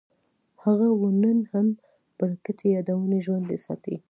هغه 0.63 0.87
ونه 0.93 1.31
نن 1.35 1.39
هم 1.51 1.67
برکتي 2.19 2.65
یادونه 2.75 3.17
ژوندي 3.25 3.57
ساتي. 3.65 3.95